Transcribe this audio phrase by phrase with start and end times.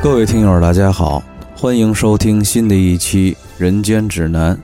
[0.00, 1.20] 各位听友，大家好，
[1.56, 4.54] 欢迎收听新的一期《人间指南》，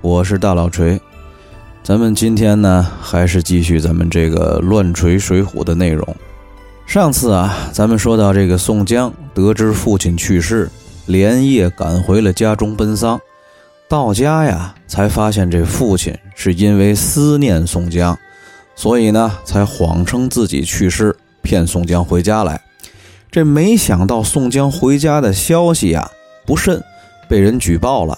[0.00, 1.00] 我是大老锤。
[1.82, 6.16] 咱们今天呢，还是继续咱们这个乱锤水浒的内容。
[6.86, 10.70] 上次啊，咱们说到这个宋江得知父亲去世，
[11.06, 13.20] 连夜赶回了家中奔丧。
[13.88, 18.16] 到家呀，才发现这父亲是因为思念宋江，
[18.76, 22.60] 所以呢，才谎称自己去世，骗宋江回家来。
[23.34, 26.08] 这没想到宋江回家的消息呀
[26.46, 26.80] 不慎
[27.28, 28.16] 被人举报了。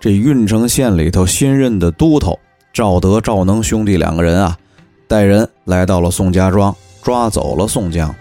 [0.00, 2.36] 这郓城县里头新任的都头
[2.72, 4.58] 赵德、赵能兄弟两个人啊，
[5.06, 8.12] 带人来到了宋家庄，抓走了宋江。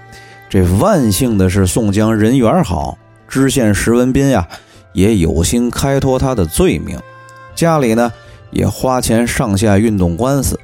[0.47, 2.95] 这万幸的是宋江人缘好，
[3.27, 4.47] 知县石文斌呀
[4.93, 6.99] 也有心开脱他的罪名，
[7.55, 8.13] 家里呢
[8.51, 10.59] 也花钱上下运动官司。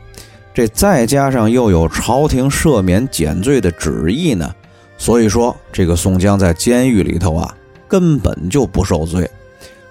[0.53, 4.53] 这再加上又有朝廷赦免减罪的旨意呢。
[5.01, 7.51] 所以说，这个宋江在监狱里头啊，
[7.87, 9.27] 根本就不受罪，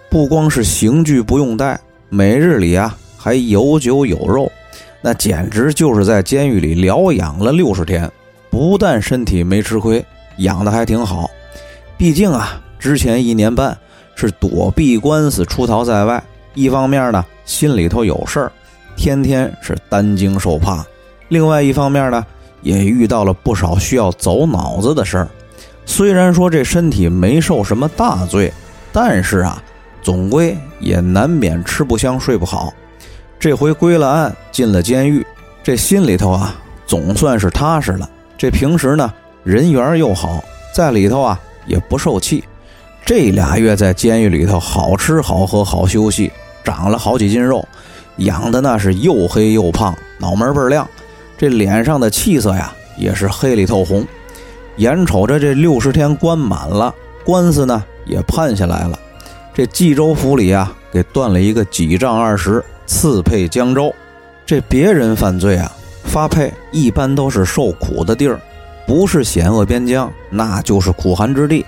[0.09, 4.49] 不光是刑具不用带，每日里啊还有酒有肉，
[5.03, 8.09] 那简直就是在监狱里疗养了六十天。
[8.51, 10.05] 不但身体没吃亏，
[10.37, 11.29] 养的还挺好。
[11.99, 13.77] 毕竟啊，之前一年半
[14.15, 16.23] 是躲避官司出逃在外，
[16.55, 18.53] 一方面呢心里头有事儿，
[18.97, 20.85] 天天是担惊受怕；
[21.27, 22.25] 另外一方面呢。
[22.63, 25.29] 也遇到了不少需要走脑子的事儿，
[25.87, 28.53] 虽然说这身体没受什么大罪，
[28.93, 29.63] 但是啊，
[30.03, 32.73] 总归也难免吃不香睡不好。
[33.39, 35.27] 这回归了案，进了监狱，
[35.63, 36.55] 这心里头啊，
[36.87, 38.09] 总算是踏实了。
[38.37, 40.45] 这平时呢，人缘又好，
[40.75, 42.45] 在里头啊也不受气。
[43.05, 46.31] 这俩月在监狱里头，好吃好喝好休息，
[46.63, 47.67] 长了好几斤肉，
[48.17, 50.87] 养的那是又黑又胖，脑门倍儿亮。
[51.41, 54.07] 这脸上的气色呀，也是黑里透红。
[54.77, 56.95] 眼瞅着这六十天关满了，
[57.25, 58.99] 官司呢也判下来了。
[59.55, 63.91] 这冀州府里啊，给断了一个几丈二十，赐配江州。
[64.45, 65.73] 这别人犯罪啊，
[66.05, 68.39] 发配一般都是受苦的地儿，
[68.87, 71.65] 不是险恶边疆，那就是苦寒之地。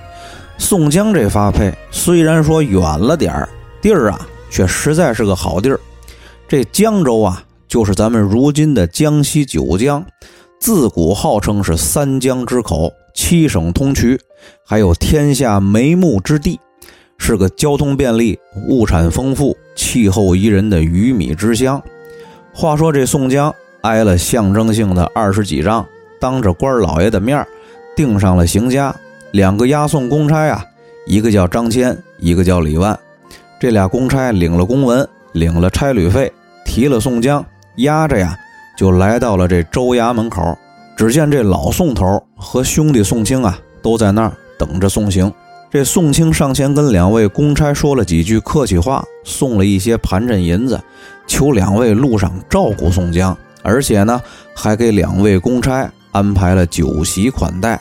[0.59, 3.49] 宋江这发配虽然说远了点儿，
[3.81, 4.21] 地儿啊
[4.51, 5.81] 却实在是个好地儿。
[6.47, 7.43] 这江州啊。
[7.73, 10.05] 就是咱们如今的江西九江，
[10.61, 14.21] 自古号称是三江之口，七省通衢，
[14.63, 16.61] 还有天下眉目之地，
[17.17, 18.39] 是个交通便利、
[18.69, 21.83] 物产丰富、气候宜人的鱼米之乡。
[22.53, 23.51] 话说这宋江
[23.81, 25.87] 挨了象征性的二十几仗，
[26.21, 27.43] 当着官老爷的面
[27.97, 28.93] 定上了刑枷。
[29.31, 30.63] 两个押送公差啊，
[31.07, 33.01] 一个叫张骞，一个叫李万。
[33.59, 36.31] 这俩公差领了公文，领了差旅费，
[36.67, 37.43] 提了宋江。
[37.77, 38.39] 押着呀，
[38.77, 40.57] 就来到了这州衙门口。
[40.97, 45.33] 只见这老宋头和兄弟宋清啊，都在那儿等着送行。
[45.71, 50.79] 这宋清上前跟两位公差说了几句客气话，送了一些盘缠银子，
[51.27, 54.21] 求两位路上照顾宋江，而且呢，
[54.55, 57.81] 还给两位公差安排了酒席款待。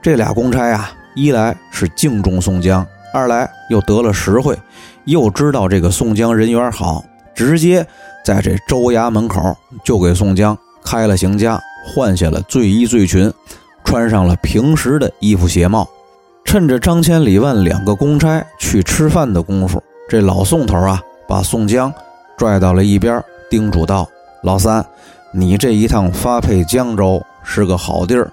[0.00, 4.56] 这俩公差啊，一来是敬重宋江，二来又得了实惠，
[5.04, 7.04] 又知道这个宋江人缘好，
[7.36, 7.86] 直接。
[8.24, 13.32] 在这州衙门口，就给宋江开了刑枷，换下了罪衣罪裙，
[13.84, 15.88] 穿上了平时的衣服鞋帽。
[16.44, 21.92] 趁着张千里万两个公差去吃饭的功夫，这老宋头啊，把宋江
[22.36, 24.08] 拽到了一边，叮嘱道
[24.42, 24.84] ：“老三，
[25.32, 28.28] 你这一趟发配江州是个好地儿，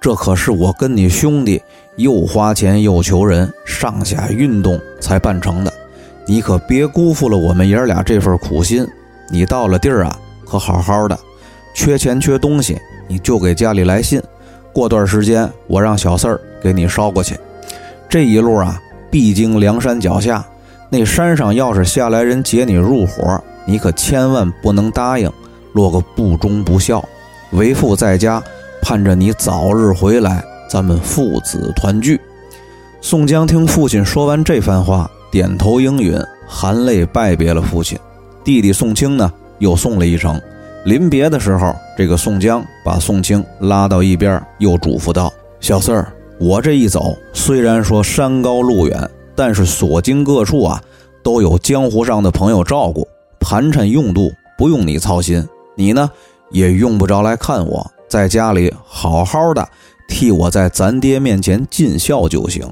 [0.00, 1.60] 这可是我跟你兄弟
[1.96, 5.72] 又花钱又求人，上下运动才办成的，
[6.32, 8.88] 你可别辜负了我们爷俩这份苦心。”
[9.28, 11.18] 你到了地儿啊，可好好的，
[11.74, 14.18] 缺钱缺东西，你就给家里来信。
[14.72, 17.38] 过段时间，我让小四儿给你捎过去。
[18.08, 20.42] 这一路啊，必经梁山脚下，
[20.88, 25.30] 那山上要是下来人劫你入伙，你可千万不能答应，
[25.74, 27.06] 落个不忠不孝。
[27.50, 28.42] 为父在家，
[28.80, 32.18] 盼着你早日回来，咱们父子团聚。
[33.02, 36.14] 宋江听父亲说完这番话，点头应允，
[36.46, 37.98] 含泪拜别了父亲。
[38.44, 40.38] 弟弟宋清呢，又送了一程。
[40.84, 50.82] 临别的时候，这个宋江把宋清拉到一边，又嘱咐道：“小四儿，我这一走，虽然说山高路远，但是所经各处啊，
[51.22, 53.08] 都有江湖上的朋友照顾，
[53.40, 55.42] 盘缠用度不用你操心。
[55.74, 56.10] 你呢，
[56.50, 59.66] 也用不着来看我，在家里好好的
[60.08, 62.70] 替我在咱爹面前尽孝就行。”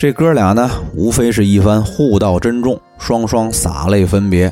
[0.00, 4.50] 这哥俩呢，无非是一番互道珍重，双双洒泪分别。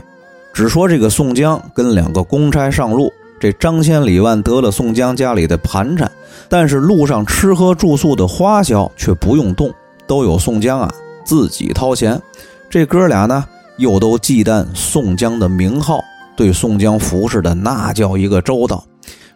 [0.53, 3.11] 只说这个宋江跟两个公差上路，
[3.41, 6.13] 这张千里万得了宋江家里的盘缠，
[6.51, 9.73] 但是路上吃喝住宿的花销却不用动，
[10.07, 10.93] 都有宋江啊
[11.25, 12.21] 自己掏钱。
[12.69, 13.43] 这哥俩呢，
[13.79, 16.05] 又都忌惮宋江的名号，
[16.37, 18.85] 对宋江服侍的那叫一个周到。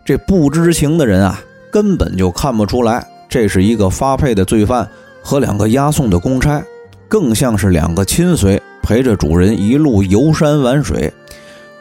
[0.05, 4.87] 这不知情的人啊，根本就看不出来这是一个发配的罪犯
[5.23, 6.63] 和两个押送的公差，
[7.09, 11.13] 更像是两个亲随陪着主人一路游山玩水。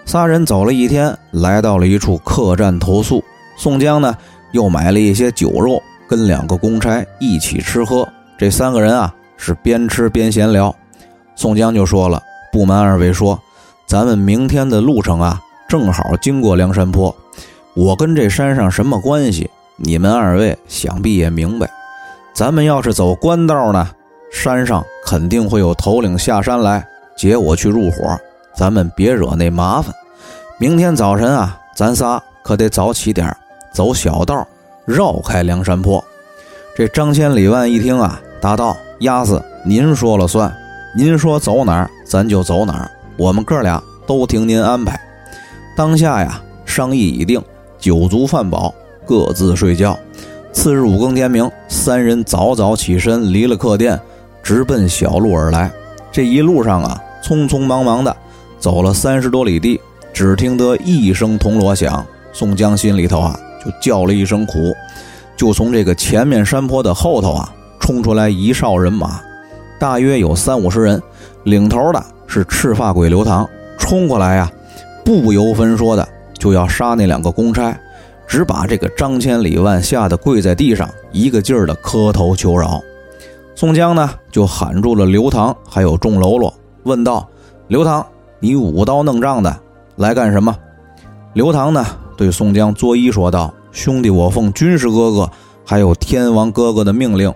[0.06, 3.24] 仨人走了一天，来到了一处客栈投宿。
[3.58, 4.16] 宋江呢，
[4.52, 8.08] 又买了一些酒肉，跟两个公差一起吃喝。
[8.38, 10.76] 这三个人啊，是边吃边闲聊。
[11.36, 12.22] 宋江就说了
[12.52, 13.40] ：“不瞒二位说，
[13.86, 17.16] 咱们明天的路程啊，正好经过梁山坡。
[17.76, 19.50] 我跟这山上什么关系？
[19.78, 21.70] 你们二位想必也明白。
[22.34, 23.90] 咱们要是走官道呢，
[24.32, 26.86] 山上肯定会有头领下山来
[27.16, 28.18] 接我去入伙。
[28.56, 29.94] 咱们别惹那麻烦。
[30.58, 33.36] 明天早晨啊，咱仨可得早起点
[33.74, 34.48] 走小道，
[34.86, 36.04] 绕开梁山坡。”
[36.76, 40.52] 这张千里万一听啊，答道：“鸭子，您说了算。”
[40.96, 42.92] 您说走哪儿，咱就走哪儿。
[43.18, 45.00] 我们哥俩都听您安排。
[45.76, 47.42] 当下呀，商议已定，
[47.80, 48.74] 酒足饭饱，
[49.06, 49.98] 各自睡觉。
[50.54, 54.00] 次日五更天明，三人早早起身，离了客店，
[54.44, 55.72] 直奔小路而来。
[56.12, 58.16] 这一路上啊，匆匆忙忙的
[58.60, 59.80] 走了三十多里地，
[60.12, 64.76] 只听得一声铜锣响，宋江心里头啊就叫了一声苦。
[65.38, 67.50] 就从这个前面山坡的后头啊，
[67.80, 69.22] 冲出来一哨人马。
[69.80, 71.02] 大约有三五十人，
[71.46, 73.50] 领头的是赤发鬼刘唐，
[73.80, 74.52] 冲过来呀，
[75.06, 76.08] 不由分说的
[76.38, 77.76] 就要杀那两个公差，
[78.32, 82.82] 只把这个张千里万吓得跪在地上，一个劲儿的磕头求饶。
[83.56, 87.28] 宋江呢就喊住了刘唐，还有众喽啰，问道
[87.68, 88.08] ：“刘唐，
[88.40, 89.54] 你舞刀弄杖的
[89.98, 90.56] 来干什么？”
[91.36, 91.86] 刘唐呢
[92.16, 95.30] 对宋江作揖说道：“兄弟，我奉军师哥哥
[95.66, 97.34] 还有天王哥哥的命令。”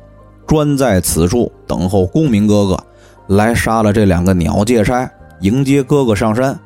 [0.47, 2.80] 专在此处等候公明哥哥
[3.27, 5.12] 来杀了这两个鸟借差，
[5.42, 6.57] 迎接哥哥上山。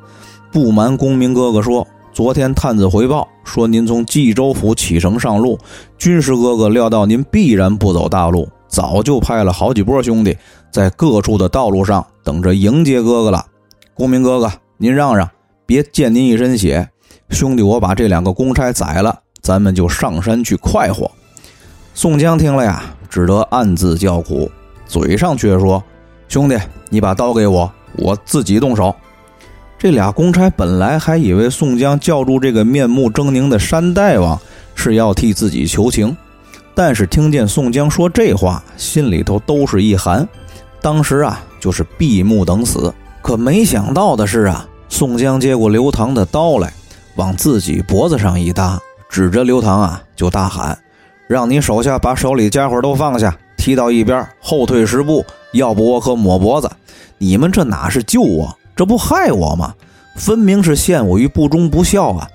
[0.52, 5.58] 不瞒公明哥哥说，昨天探子回报说您从冀州府启程上路，
[5.96, 10.36] 军师哥哥料到您必然不走大路，早就派了好几波兄弟
[10.72, 13.46] 在各处的道路上等着迎接哥哥了。
[13.94, 15.28] 公明哥哥，您让让，
[15.66, 16.88] 别溅您一身血。
[17.30, 21.10] 兄弟，我把这两个公差宰了，咱们就上山去快活。
[21.94, 22.82] 宋江听了呀。
[23.10, 24.48] 只得暗自叫苦，
[24.86, 25.82] 嘴上却说
[26.30, 26.56] ：“兄弟，
[26.90, 28.94] 你把刀给我，我自己动手。”
[29.80, 34.38] 这俩公差本来还以为宋江叫住这个面目狰狞的山大王
[34.74, 36.14] 是要替自己求情，
[36.74, 40.28] 但是听见宋江说这话，心里头都是一寒。
[40.82, 42.92] 当时啊，就是闭目等死。
[43.22, 46.70] 可没想到的是啊，宋江接过刘唐的刀来，
[47.14, 48.78] 往自己脖子上一搭，
[49.08, 50.78] 指着刘唐啊，就大喊。
[51.26, 55.24] 让你手下把手里家伙都放下，踢到一边，后退十步，
[55.54, 56.70] 要不我可抹脖子！
[57.16, 59.74] 你们这哪是救我，这不害我吗？
[60.16, 62.26] 分明是陷我于不忠不孝啊！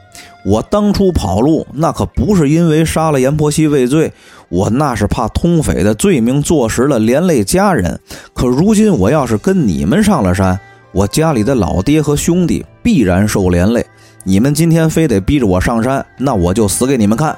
[0.45, 4.13] 我当初跑路，那可不是因为杀了阎婆惜畏罪，
[4.50, 8.00] 我那是怕通匪的罪名坐实了，连累家人。
[8.36, 10.59] 可如今我要是跟你们上了山，
[10.92, 13.83] 我家里的老爹和兄弟必然受连累。
[14.24, 17.35] 你们今天非得逼着我上山，那我就死给你们看！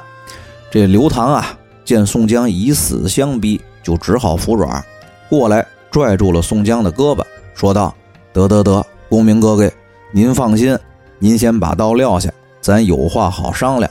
[0.69, 4.83] 这刘唐啊，见宋江以死相逼，就只好服软，
[5.29, 7.23] 过来拽住了宋江的胳膊，
[7.55, 7.95] 说道
[8.33, 9.71] ：“得得得，公明哥哥，
[10.11, 10.77] 您放心，
[11.19, 13.89] 您先把刀撂下，咱有话好商量。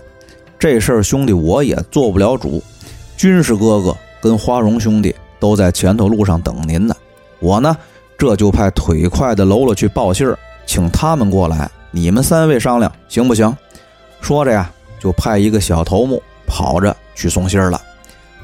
[0.58, 2.62] 这事儿兄弟我也做不了主，
[3.16, 6.94] 军师哥哥跟花荣兄弟都在前头路上等您呢。
[7.40, 7.76] 我呢，
[8.16, 13.54] 这就派腿快的喽啰去报信儿，请他们过来，你们三位商量行不行？”
[14.20, 16.22] 说着呀，就派一个小头目。
[16.48, 17.82] 跑着去送信儿了，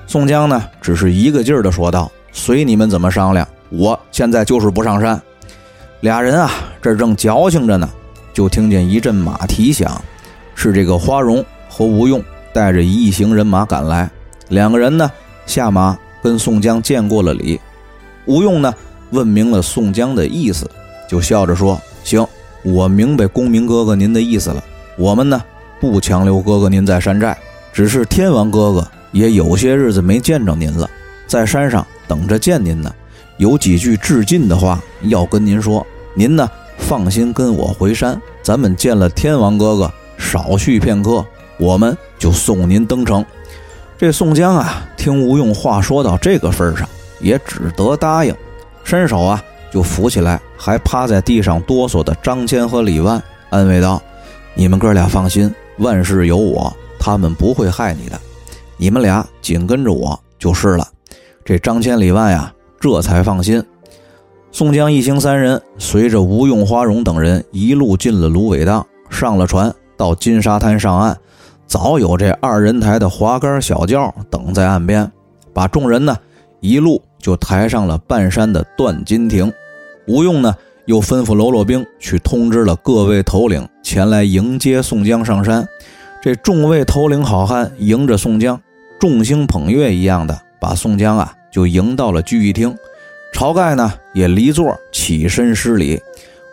[0.09, 5.23] 宋江呢，只是一个劲儿的说道：“随你们怎么商量，我现在就是不上山。”
[6.03, 6.51] 俩人啊，
[6.83, 7.89] 这正矫情着呢，
[8.35, 10.03] 就听见一阵马蹄响，
[10.53, 12.21] 是这个花荣和吴用
[12.53, 14.11] 带着一行人马赶来。
[14.49, 15.09] 两个人呢，
[15.47, 17.61] 下马跟宋江见过了礼，
[18.27, 18.75] 吴用呢，
[19.11, 20.69] 问明了宋江的意思，
[21.09, 22.27] 就笑着说：“行，
[22.65, 24.61] 我明白公明哥哥您的意思了，
[24.99, 25.41] 我们呢，
[25.81, 27.39] 不强留哥哥您在山寨。”
[27.73, 30.91] 只是天王哥哥也有些日子没见着您了，
[31.29, 32.93] 在山上等着见您呢，
[33.43, 35.85] 有几句致敬的话要跟您说。
[36.15, 41.27] 您呢，放心跟我回山，咱们见了天王哥哥，少叙片刻，
[41.59, 43.25] 我们就送您登城。
[43.99, 48.33] 这宋江啊，听吴用话说到这个份上，也只得答应，
[48.85, 53.21] 伸手啊就扶起来还趴在地上哆嗦的张骞和李万，
[53.51, 54.01] 安慰道
[54.55, 58.21] ：“你们哥俩放心，万事有我。”他们不会害你的，
[58.77, 60.87] 你们俩紧跟着我就是了。
[61.45, 63.65] 这张千里万呀，这才放心。
[64.51, 71.17] 宋江一行三人随着吴用、花荣等人一路进了芦苇荡，上了船，到金沙滩上岸。
[71.69, 75.11] 早有这二人抬的滑竿小轿等在岸边，
[75.55, 76.17] 把众人呢
[76.59, 79.51] 一路就抬上了半山的断金亭。
[80.09, 80.53] 吴用呢
[80.87, 85.65] 又吩咐喽啰兵去通知了各位头领前来迎接宋江上山。
[86.21, 88.61] 这众位头领好汉迎着宋江，
[88.99, 92.77] 众星捧月一样的把宋江啊就迎到了聚义厅。
[93.33, 96.01] 晁盖呢也离座起身施礼，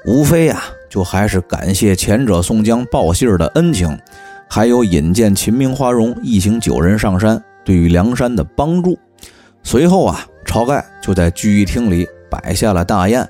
[0.05, 3.97] 无非呀就还是感谢前者宋江报信儿的恩情。
[4.47, 8.97] 还有引荐秦明、花荣一行九人上山，对于梁山的帮助。
[9.61, 13.27] 随后啊，晁盖就在聚义厅里摆下了大宴，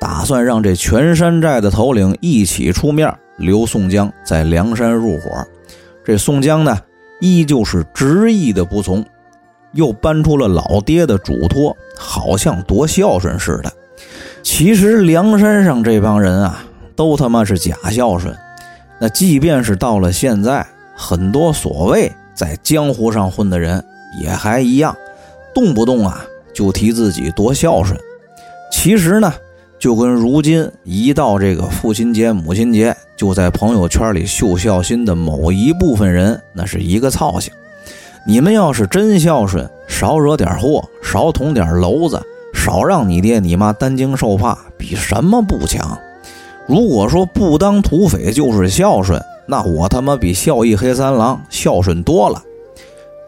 [0.00, 5.46] 打算让这全山寨的头领一起出面，留宋江在梁山入伙。
[6.04, 6.76] 这宋江呢，
[7.20, 9.04] 依旧是执意的不从，
[9.76, 13.72] 又搬出了老爹的嘱托，好像多孝顺似的。
[14.42, 16.64] 其实梁山上这帮人啊，
[16.96, 18.36] 都他妈是假孝顺。
[18.98, 20.66] 那即便是到了现在，
[20.96, 23.84] 很多所谓在江湖上混的人
[24.22, 24.96] 也还一样，
[25.54, 27.98] 动不动啊就提自己多孝顺。
[28.72, 29.32] 其实呢，
[29.78, 37.52] 就跟如今一到这个父亲节、母亲节，就在朋友圈里秀孝心的某一部分人，那是一个操性。
[38.28, 42.20] 你们要是真孝顺，少惹点祸，少捅点娄子，
[42.52, 45.96] 少让你爹你妈担惊受怕，比什么不强？
[46.66, 52.42] 如果说不当土匪就是孝顺，那我他妈比孝义黑三郎孝顺多了。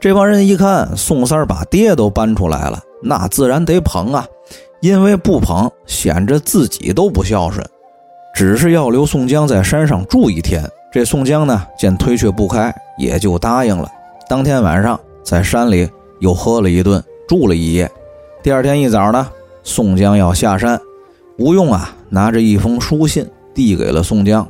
[0.01, 4.27] 这帮人一看宋三把爹都搬出来了，那自然得捧啊，
[4.81, 7.65] 因为不捧显着自己都不孝顺。
[8.35, 13.89] 只是要留宋江在山上住一天，这宋江呢见推却不开，也就答应了。
[14.29, 17.91] 当天晚上在山里又喝了一顿，住了一夜。
[18.43, 19.27] 第二天一早呢，
[19.63, 20.79] 宋江要下山。
[21.39, 24.47] 吴用啊，拿着一封书信递给了宋江，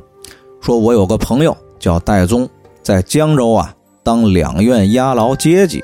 [0.59, 2.49] 说：“我有个朋友叫戴宗，
[2.83, 5.81] 在江州啊当两院押牢阶级。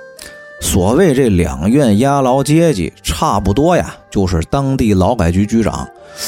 [0.60, 5.88] 所谓这两院押牢阶级，差不多呀，就是当地劳改局局长，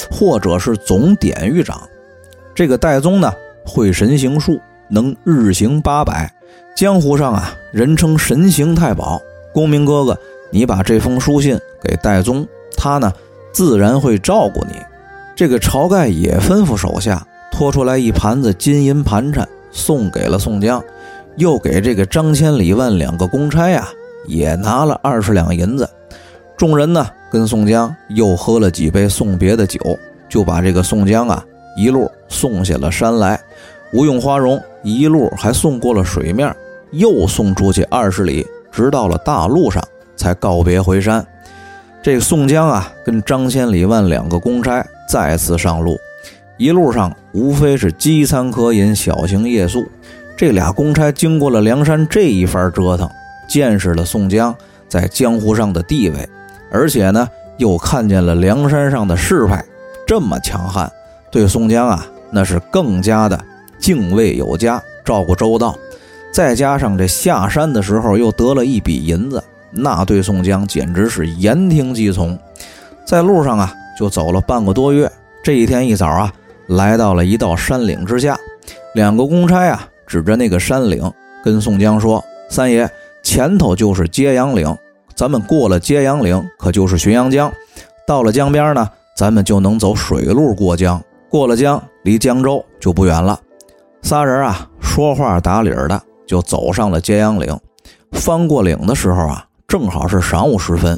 [0.09, 1.81] 或者是总典狱长。
[2.55, 3.33] 这个戴宗呢，
[3.65, 4.57] 会神行术，
[4.89, 6.31] 能日行八百，
[6.77, 9.19] 江湖上啊，人称神行太保。
[9.51, 10.15] 公明哥哥，
[10.51, 13.11] 你把这封书信给戴宗，他呢？”
[13.51, 14.75] 自然会照顾你。
[15.35, 20.79] 这个晁盖也吩咐手下拖出来一盘子金银盘缠，送给了宋江，
[21.37, 23.87] 又给这个张千里万两个公差呀，
[24.27, 25.89] 也拿了二十两银子。
[26.55, 29.79] 众人呢，跟宋江又喝了几杯送别的酒，
[30.29, 31.43] 就把这个宋江啊
[31.75, 33.41] 一路送下了山来。
[33.93, 36.55] 吴用、花荣一路还送过了水面，
[36.91, 39.83] 又送出去二十里，直到了大路上，
[40.15, 41.25] 才告别回山。
[42.01, 45.97] 这宋江啊，跟张千里万两个公差再次上路，
[46.57, 49.85] 一路上无非是饥餐渴饮，小行夜宿。
[50.37, 53.09] 这俩公差经过了梁山这一番折腾，
[53.49, 54.55] 见识了宋江
[54.87, 56.29] 在江湖上的地位，
[56.71, 57.27] 而且呢，
[57.57, 59.65] 又看见了梁山上的势派
[60.05, 60.89] 这么强悍，
[61.31, 63.37] 对宋江啊，那是更加的
[63.79, 65.75] 敬畏有加，照顾周到。
[66.31, 69.43] 再加上这下山的时候又得了一笔银子。
[69.71, 72.37] 那对宋江简直是言听计从，
[73.05, 75.11] 在路上啊，就走了半个多月。
[75.43, 76.31] 这一天一早啊，
[76.67, 78.37] 来到了一道山岭之下，
[78.95, 81.11] 两个公差啊，指着那个山岭，
[81.43, 82.89] 跟宋江说：“三爷，
[83.23, 84.75] 前头就是揭阳岭，
[85.15, 87.51] 咱们过了揭阳岭，可就是浔阳江。
[88.05, 91.01] 到了江边呢，咱们就能走水路过江。
[91.29, 93.39] 过了江，离江州就不远了。”
[94.01, 97.57] 仨人啊，说话打理儿的，就走上了揭阳岭。
[98.11, 99.43] 翻过岭的时候啊。
[99.67, 100.97] 正好是晌午时分，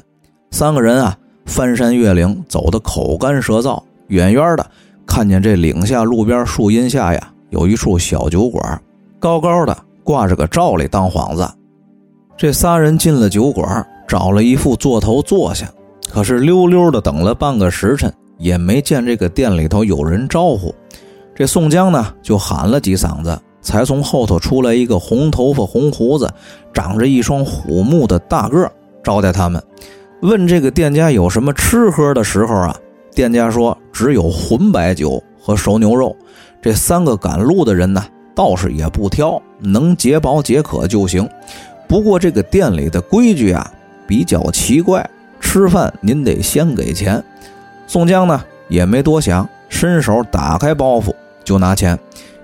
[0.51, 1.17] 三个人啊
[1.47, 3.81] 翻山越岭，走得口干舌燥。
[4.09, 4.63] 远远的
[5.07, 8.79] 看见这岭下路边树荫下呀，有一处小酒馆，
[9.19, 11.49] 高高的挂着个罩里当幌子。
[12.37, 15.67] 这仨人进了酒馆，找了一副座头坐下。
[16.07, 20.71] 可是溜溜的等了半个时辰，也没见这个店里头有人招呼。
[21.33, 23.35] 这宋江呢，就喊了几嗓子。
[23.61, 26.31] 才从后头出来一个红头发、红胡子、
[26.73, 28.71] 长着一双虎目的大个，
[29.03, 29.61] 招待他们。
[30.21, 32.75] 问这个店家有什么吃喝的时候啊，
[33.13, 36.15] 店家说只有浑白酒和熟牛肉。
[36.61, 41.27] 这三个赶路的人呢，倒是也不挑，能解饱解渴就行。
[41.87, 43.71] 不过这个店里的规矩啊
[44.05, 47.23] 比较奇怪，吃饭您得先给钱。
[47.87, 51.13] 宋江呢也没多想，伸手打开包袱
[51.45, 51.97] 就拿钱，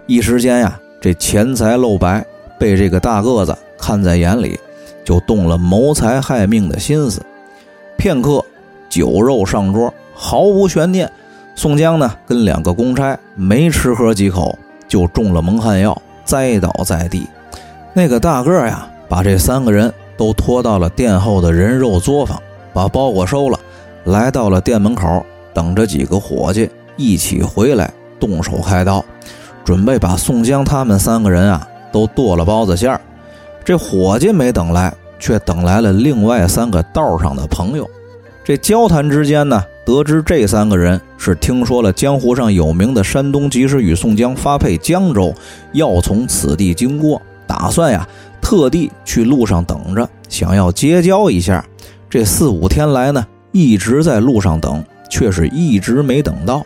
[0.07, 0.79] 一时间呀。
[1.05, 2.25] 这钱财露白，
[2.57, 4.59] 被这个大个子看在眼里，
[5.03, 7.21] 就动了谋财害命的心思。
[7.95, 8.43] 片刻，
[8.89, 11.07] 酒肉上桌，毫无悬念。
[11.53, 14.57] 宋江呢，跟两个公差没吃喝几口，
[14.87, 17.27] 就中了蒙汗药，栽倒在地。
[17.93, 22.41] 那个大个呀，把这三个人都拖到了店后的人肉作坊，
[22.73, 23.59] 把包裹收了，
[24.05, 29.05] 来到了店门口，等着几个伙计一起回来动手开刀，
[29.65, 33.01] 准备把宋江他们三个人啊都剁了包子馅儿。
[33.65, 37.89] 这伙计没等来，却等来了另外三个道上的朋友。
[38.43, 45.33] 这交谈之间呢，得知这三个人是听说了江湖上有名的山东及时雨宋江发配江州，
[45.73, 48.07] 要从此地经过，打算呀
[48.39, 51.65] 特地去路上等着，想要结交一下。
[52.07, 56.63] 这四五天来呢，一直在路上等，却是一直没等到。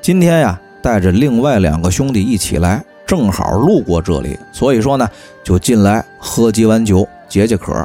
[0.00, 5.10] 今天呀，带着另外两个兄弟一起来，正好路过这里，所以说呢，
[5.42, 7.84] 就进来喝几碗酒解解渴。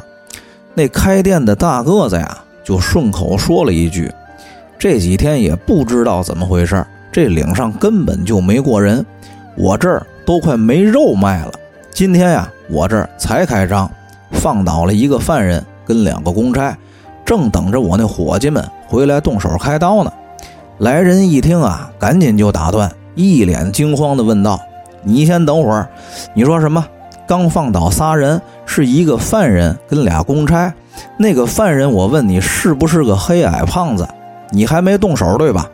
[0.72, 2.38] 那开店的大个子呀。
[2.64, 4.08] 就顺口说了一句
[4.78, 9.04] ：“这几天也不知道怎么回事，这岭上根本就没过人，
[9.56, 11.52] 我这儿都快没肉卖了。
[11.90, 13.90] 今天呀，我这儿才开张，
[14.30, 16.78] 放倒了一个犯人跟两个公差，
[17.24, 20.12] 正等着我那伙计们回来动手开刀呢。”
[20.78, 24.60] 来人一听啊，赶紧就打断，一脸惊慌地问道
[25.04, 25.88] ：“你先等会儿，
[26.34, 26.84] 你说什么？
[27.26, 30.72] 刚放倒仨人，是一个犯人跟俩公差。”
[31.16, 34.06] 那个犯人，我问你是不是个黑矮胖子？
[34.50, 35.70] 你还没动手对吧？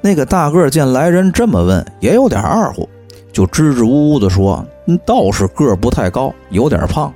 [0.00, 2.88] 那个大个见来人这么问，也有点二乎，
[3.32, 4.64] 就支支吾吾地说
[5.04, 7.12] ：“倒是个不太高，有点胖，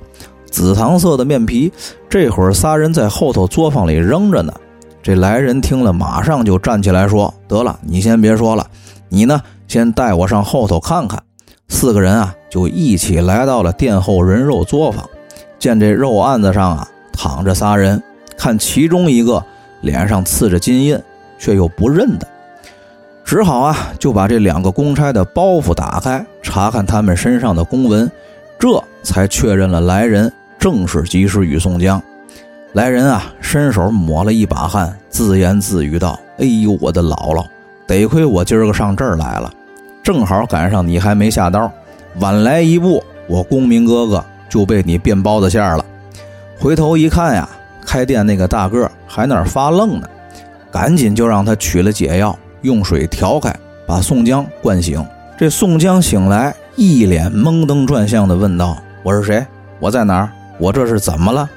[0.49, 1.71] 紫糖色的面皮。
[2.09, 4.51] 这会儿仨人在后头作坊里扔着呢。”
[5.03, 8.67] 这来人听了，马上就站起来说：“得了，你先别说了，
[9.09, 11.21] 你呢，先带我上后头看看。”
[11.67, 15.09] 四个人啊，就一起来到了殿后人肉作坊，
[15.57, 16.87] 见这肉案子上啊。
[17.13, 18.01] 躺着仨人，
[18.37, 19.43] 看其中一个
[19.81, 20.99] 脸上刺着金印，
[21.37, 22.25] 却又不认得，
[23.23, 28.09] 只好啊就把这两个公差的包袱打开，查看他们身上的公文，
[28.57, 32.01] 这才确认了来人正是及时雨宋江。
[32.73, 37.45] 来人啊伸手抹了一把汗，自言自语道：“哎呦，我的姥姥，
[37.85, 39.51] 得亏我今儿个上这儿来了，
[40.01, 41.69] 正好赶上你还没下刀，
[42.19, 45.85] 晚来一步，我公明哥哥就被你变包子馅儿了。”
[46.57, 47.49] 回头一看呀，
[47.85, 50.07] 开店那个大个还那儿发愣呢，
[50.71, 53.53] 赶紧就让他取了解药，用水调开，
[53.85, 55.05] 把宋江灌醒。
[55.37, 59.45] 这宋江醒来，一脸懵登转向的问道：“我是谁？
[59.81, 60.31] 我在哪儿？
[60.57, 61.49] 我这是怎么了？”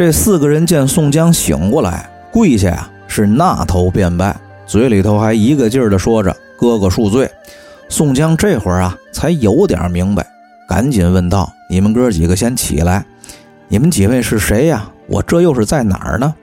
[0.00, 4.34] 这四个人见宋江醒过来，跪下呀，是纳头便拜，
[4.64, 7.30] 嘴里头还一个劲儿的说着：“哥哥恕罪。”
[7.90, 10.26] 宋江这会儿啊，才有点明白，
[10.66, 13.04] 赶紧问道：“你们哥几个先起来。”
[13.68, 14.90] 你们几位是谁呀？
[15.06, 16.34] 我这又是在哪儿呢？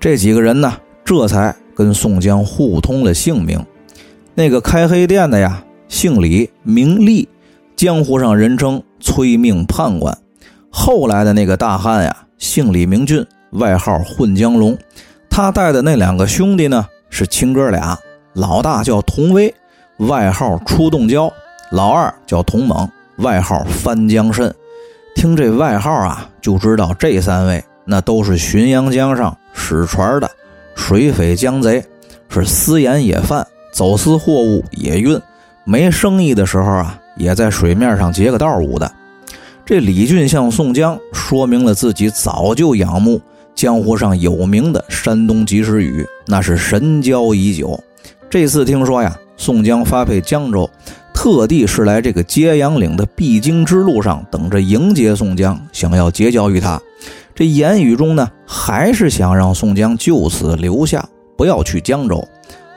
[0.00, 3.64] 这几个人呢，这才跟宋江互通了姓名。
[4.34, 7.28] 那个开黑店的呀，姓李，名利，
[7.76, 10.18] 江湖上人称催命判官。
[10.68, 14.76] 后来的那个大汉呀，姓李，名俊，外号混江龙。
[15.28, 17.98] 他带的那两个兄弟呢，是亲哥俩，
[18.32, 19.54] 老大叫童威，
[19.98, 21.30] 外号出洞蛟；
[21.70, 24.50] 老二叫童猛，外号翻江蜃。
[25.14, 30.30] 听这外号啊，就知道这三位那都是浔阳江上使船的。
[30.76, 31.84] 水匪江贼，
[32.28, 35.20] 是私盐野贩，走私货物野运，
[35.64, 38.12] 没生意的时候啊，也在水面上。
[38.12, 38.90] 劫个道舞的。
[39.68, 43.20] 这李俊向宋江说明了自己早就仰慕
[43.54, 47.78] 江湖上有名的山东及时雨，那是神交已久。
[48.30, 50.70] 这次听说呀，宋江发配江州。
[51.12, 56.80] 特地是来这个揭阳岭的必经之路上等着迎接宋江，想要结交于他。
[57.34, 62.26] 这言语中呢，还是想让宋江就此留下，不要去江州。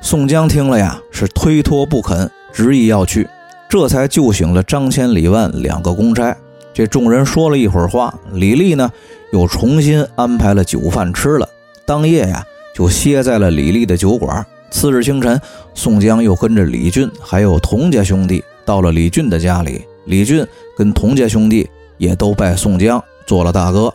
[0.02, 3.26] 宋江听了呀，是推脱不肯，执意要去，
[3.70, 6.36] 这才救醒了张千、李万两个公差。
[6.74, 8.90] 这众人说了一会儿话，李丽呢
[9.34, 11.48] 又重新安排了酒饭吃了。
[11.86, 14.46] 当夜呀，就歇在了李丽的酒馆。
[14.70, 15.40] 次日清晨，
[15.74, 19.82] 宋江又跟着李俊还有童家兄弟到了李俊的家里。
[20.06, 23.94] 李俊跟童家兄弟也都拜宋江做了大哥。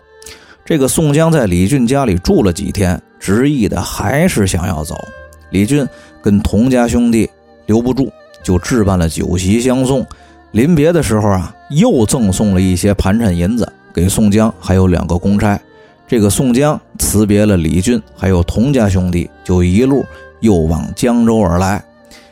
[0.65, 4.97] 这个宋江在李俊家里住了几天，执意的还是想要走。
[5.51, 5.87] 李俊
[6.21, 7.31] 跟童家兄弟
[7.65, 8.13] 留不住，
[8.43, 10.07] 就置办了酒席相送。
[10.53, 15.61] 临别的时候啊，又赠送了一些盘缠银子给宋江还有两个公差。
[16.09, 20.05] 这个宋江辞别了李俊还有童家兄弟，就一路。
[20.41, 21.83] 又往江州而来，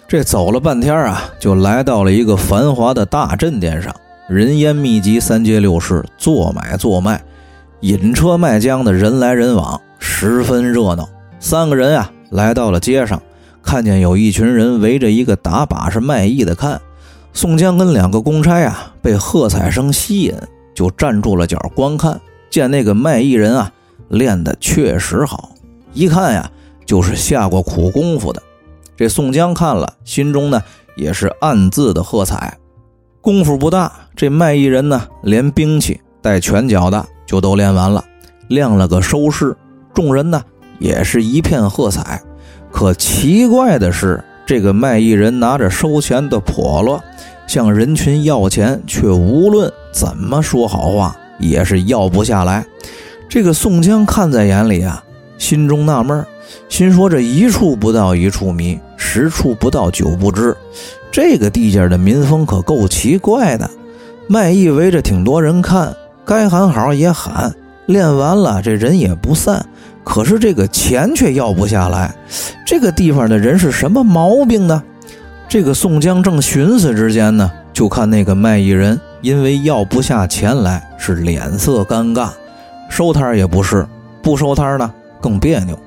[0.07, 3.93] 这走了半天啊，就来到了一个繁华的大镇店上，
[4.29, 7.21] 人烟密集，三街六市，做买做卖，
[7.81, 11.09] 引车卖浆的人来人往，十分热闹。
[11.41, 13.21] 三个人啊来到了街上，
[13.63, 16.79] 看见有一群人围着一个打把式卖艺的看。
[17.35, 20.33] 宋江跟两个公差啊被喝彩声吸引，
[20.73, 22.19] 就站住了脚观看。
[22.49, 23.73] 见那个卖艺人啊
[24.09, 25.51] 练得确实好，
[25.93, 26.49] 一看呀
[26.87, 28.41] 就是下过苦功夫的。
[28.97, 30.63] 这宋江看了，心中呢
[30.97, 32.57] 也是暗自的喝彩。
[33.21, 38.05] 功夫不大，这卖艺人呢连兵器带拳脚的就都练完了，
[38.47, 39.57] 亮了个收势。
[39.93, 40.41] 众人呢
[40.79, 42.23] 也是一片喝彩，
[42.71, 47.03] 可奇怪的是，这个卖艺人拿着收钱的笸箩
[47.47, 52.65] 向人群要钱，却无论怎么说好话也是要不下来。
[53.29, 55.03] 这个宋江看在眼里啊，
[55.39, 56.25] 心中纳闷
[56.69, 60.57] 心说这一处不到一处迷，十处不到九不知。
[61.11, 63.69] 这个地界的民风可够奇怪的，
[64.27, 67.55] 卖艺围着挺多人看，该喊好也喊，
[67.87, 69.65] 练完了这人也不散。
[70.03, 72.15] 可是这个钱却要不下来，
[72.67, 74.83] 这个地方的人是什么毛病呢？
[75.55, 82.31] 这个宋江正寻思之间呢，就看那个卖艺人因为要不下钱来，是脸色尴尬，
[82.89, 83.87] 收摊也不是，
[84.21, 85.79] 不收摊呢更别扭，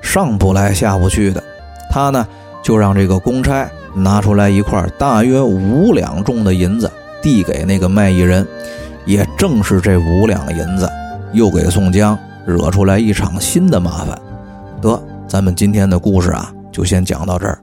[0.00, 1.40] 上不来下不去的。
[1.88, 2.26] 他呢
[2.64, 6.90] 就让这个公差拿出来一块大约五两重的银子，
[7.22, 8.44] 递给那个卖艺人。
[9.06, 10.90] 也正是这五两银子，
[11.32, 12.18] 又给宋江。
[12.44, 14.20] 惹出来一场新的麻烦，
[14.80, 17.60] 得，咱们今天的故事啊，就先讲到这儿，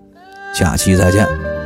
[0.53, 1.58] 下期再见。